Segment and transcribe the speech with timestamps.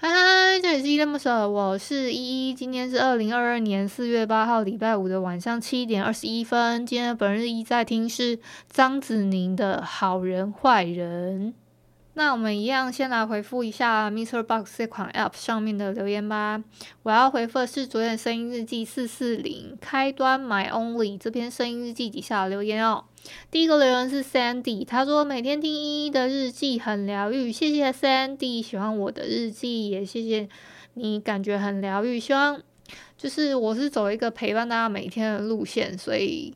[0.00, 2.54] 嗨嗨，这里是依依恋不舍，我是依依。
[2.54, 6.86] 今天是二零二二年四月八号礼拜五的晚上七点二十一分。
[6.86, 8.38] 今天的本日一在听是
[8.70, 11.52] 张子宁的好人坏人。
[12.18, 16.60] 那我们一样先来回复一下 MixerBox 这款 App 上面的留言吧。
[17.04, 23.04] 我要回复的是昨天的声音日记四四零开端 My Only 这篇声音日记底下的留言哦。
[23.52, 30.48] 第一个留言是 Sandy，他说每天听依依的日记很疗愈，谢谢 Sandy 喜欢我的日记，也谢谢
[30.94, 32.18] 你感觉很疗愈。
[32.18, 32.60] 希望
[33.16, 36.52] 就是我是走一个陪伴大家每天的路线，所以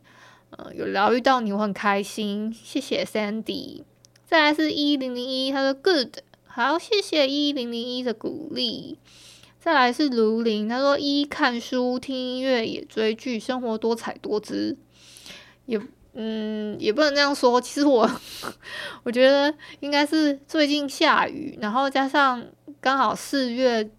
[0.50, 3.84] 呃有疗愈到你，我很开心，谢谢 Sandy。
[4.32, 8.96] 再来是一零零一，他说 Good，好，谢谢一零零一的鼓励。
[9.60, 14.78] 再来是卢林，他说一看书、听音乐也追剧，生活多彩多姿，
[15.66, 15.78] 也。
[16.14, 17.60] 嗯，也不能这样说。
[17.60, 18.10] 其实我
[19.04, 22.42] 我觉得应该是最近下雨，然后加上
[22.80, 23.90] 刚好四月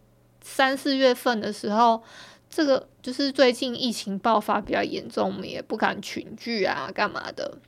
[0.41, 2.01] 三四月份的时候，
[2.49, 7.59] 这个就是最近疫情爆发比较严重，我们也不敢群聚啊，干嘛的，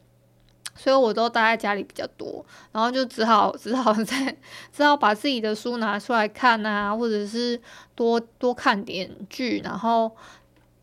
[0.76, 4.36] 所以我都待在家里比较多，然后就只好只好在
[4.72, 7.60] 只好把自己的书拿出来看啊，或者是
[7.96, 10.12] 多多看点剧，然后。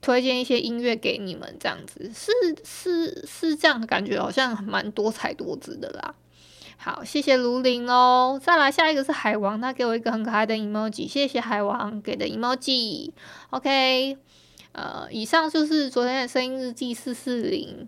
[0.05, 2.33] 推荐一些音乐给你们，这样子是
[2.65, 6.13] 是是这样的，感觉好像蛮多彩多姿的啦。
[6.77, 8.37] 好，谢谢卢林哦。
[8.43, 13.13] 再来下一个是海王，他给我一个很可爱的 emoji，谢谢海王给的 emoji。
[13.51, 14.19] OK，
[14.73, 17.87] 呃，以上就是昨天的声音日记四四零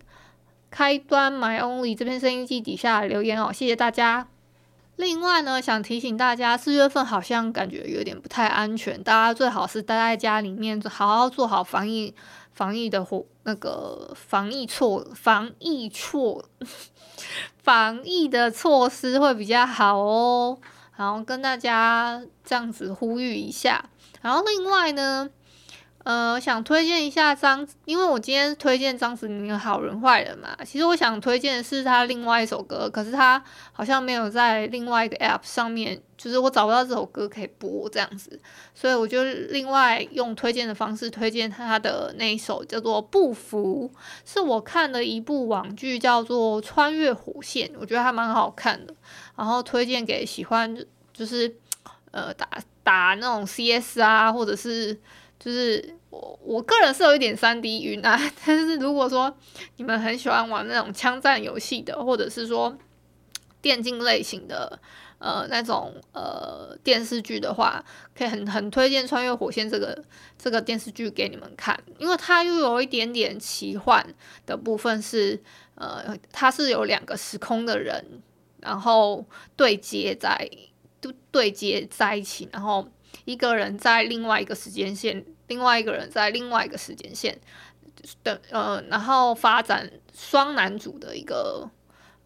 [0.74, 4.26] 开端 My Only 这篇声音机底下留言哦，谢谢大家。
[4.96, 12.12] 另外呢，想提醒大家，四月份好像感觉有点不太安全，大家最好是待在家里面，好好做好防疫
[12.52, 16.44] 防疫的活那个防疫措防疫措
[17.62, 20.58] 防疫的措施会比较好哦。
[20.96, 23.88] 然后跟大家这样子呼吁一下。
[24.22, 25.30] 然后另外呢。
[26.04, 30.54] 呃，想推荐一下张，因为我今天推荐张子宁的好人坏人嘛。
[30.62, 33.42] 其实我想推荐的是他另外一首歌，可是他
[33.72, 38.38] 好像没有在另外一个 App 上面，就是我找不到这首歌可以播这样子，
[38.74, 43.90] 所以我就另外用推荐的方式推荐他的那一首叫做《不服》，
[44.30, 48.94] 是我看的一部网剧叫做《穿越火线》，我觉得还蛮好看的，
[49.36, 50.76] 然后推荐给喜欢
[51.14, 51.56] 就是
[52.10, 52.46] 呃打
[52.82, 55.00] 打那种 CS 啊，或者是。
[55.38, 59.36] 就是我我个人是有一点三 D 晕啊， 但是如果说
[59.76, 62.76] 你们很喜欢玩那种枪战游戏的，或者是说
[63.60, 64.78] 电竞类型的
[65.18, 67.84] 呃那种呃电视剧的话，
[68.16, 70.02] 可以很很推荐《穿越火线》这个
[70.38, 74.06] 这个电视剧给你们看，因为它又有一点点奇幻
[74.46, 75.42] 的部分是，是
[75.74, 78.22] 呃它是有两个时空的人，
[78.60, 79.24] 然后
[79.56, 80.48] 对接在
[81.00, 82.86] 对对接在一起，然后
[83.24, 85.24] 一个人在另外一个时间线。
[85.48, 87.38] 另外一个人在另外一个时间线
[88.22, 91.68] 的呃，然后发展双男主的一个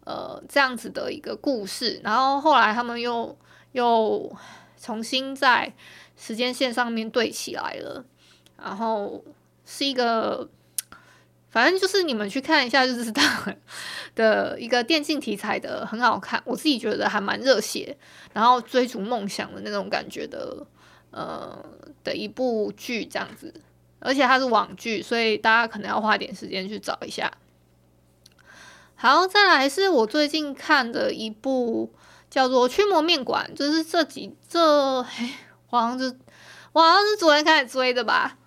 [0.05, 3.37] 呃这样子的一个故事，然后后来他们又
[3.73, 4.33] 又
[4.81, 5.73] 重新在
[6.15, 8.05] 时间线上面对起来了，
[8.57, 9.21] 然后
[9.65, 10.49] 是一个
[11.49, 13.21] 反正就是你们去看一下就知道
[14.15, 17.97] 的一个电竞题材的很好看，我自己觉得还蛮热血，
[18.31, 20.65] 然后追逐梦想的那种感觉的。
[21.11, 21.65] 呃
[22.03, 23.53] 的一部剧这样子，
[23.99, 27.31] 而且它是网剧，所以大家可能要花点时间去找一下。
[28.95, 31.91] 好，再来是我最近看的一部
[32.29, 35.29] 叫做《驱魔面馆》，就是这几这，嘿，
[35.69, 36.17] 我好像是
[36.73, 38.37] 我好像是昨天开始追的吧？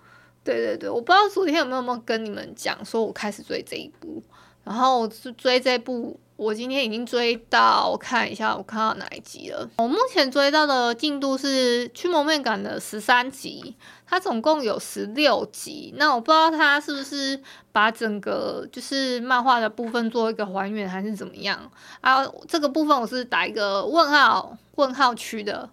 [0.43, 4.21] 对对对，我不知道昨天有没有跟你们讲，说我开始追这一部，
[4.63, 6.19] 然后我是追这部。
[6.35, 9.69] 我今天已经追到，我看一下，我看到哪一集了。
[9.77, 13.75] 我目前追到的进度是《驱魔面感》的十三集，
[14.07, 15.93] 它总共有十六集。
[15.97, 17.39] 那我不知道它是不是
[17.71, 21.71] 把整个就是漫画的部分做一个还原，还是怎么样
[22.01, 22.25] 啊？
[22.47, 25.69] 这个部分我是打一个问号问号区的。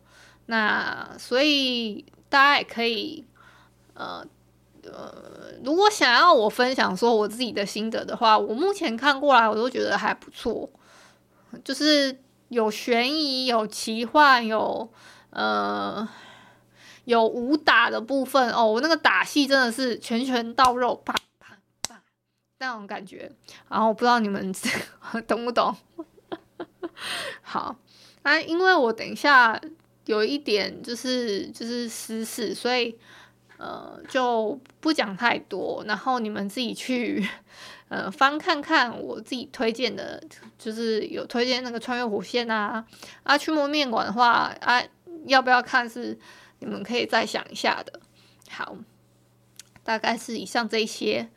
[0.46, 3.24] 那所以大家也可以，
[3.94, 4.24] 呃
[4.84, 10.68] 呃，如果想要我分享说我自己的心得的话，我目前看过来我都觉得还不错，
[11.64, 12.18] 就是
[12.48, 14.90] 有悬疑、有奇幻、有
[15.30, 16.08] 呃
[17.04, 18.64] 有武打的部分哦。
[18.66, 21.56] 我那个打戏真的是拳拳到肉，啪啪
[21.88, 22.02] 啪
[22.58, 23.30] 那种感觉。
[23.68, 24.52] 然后我不知道你们
[25.26, 25.76] 懂不懂？
[27.42, 27.76] 好。
[28.22, 29.58] 啊，因为我等一下
[30.04, 32.94] 有一点就是就是私事，所以
[33.60, 37.28] 呃就不讲太多，然后你们自己去
[37.88, 40.22] 呃翻看看我自己推荐的，
[40.58, 42.82] 就是有推荐那个穿越火线啊，
[43.22, 44.82] 啊驱魔面馆的话啊
[45.26, 46.18] 要不要看是
[46.60, 48.00] 你们可以再想一下的。
[48.48, 48.74] 好，
[49.84, 51.28] 大概是以上这些，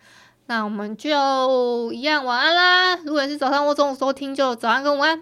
[0.46, 2.96] 那我们就一样晚安啦。
[3.04, 5.22] 如果你是早上或中午收听，就早安跟午安。